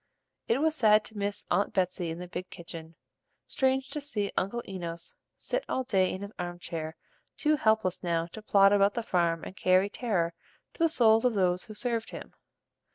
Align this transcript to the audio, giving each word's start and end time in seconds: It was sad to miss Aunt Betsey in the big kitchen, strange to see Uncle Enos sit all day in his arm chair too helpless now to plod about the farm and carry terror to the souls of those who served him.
It 0.47 0.57
was 0.61 0.73
sad 0.73 1.05
to 1.05 1.15
miss 1.19 1.45
Aunt 1.51 1.75
Betsey 1.75 2.09
in 2.09 2.17
the 2.17 2.27
big 2.27 2.49
kitchen, 2.49 2.95
strange 3.45 3.89
to 3.89 4.01
see 4.01 4.31
Uncle 4.35 4.63
Enos 4.67 5.13
sit 5.37 5.63
all 5.69 5.83
day 5.83 6.11
in 6.11 6.23
his 6.23 6.31
arm 6.39 6.57
chair 6.57 6.95
too 7.37 7.55
helpless 7.55 8.01
now 8.01 8.25
to 8.31 8.41
plod 8.41 8.73
about 8.73 8.95
the 8.95 9.03
farm 9.03 9.43
and 9.43 9.55
carry 9.55 9.91
terror 9.91 10.33
to 10.73 10.79
the 10.79 10.89
souls 10.89 11.23
of 11.23 11.35
those 11.35 11.65
who 11.65 11.75
served 11.75 12.09
him. 12.09 12.33